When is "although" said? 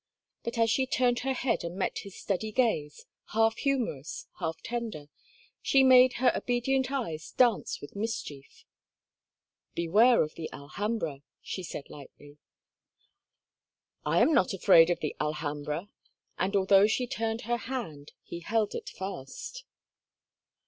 16.55-16.87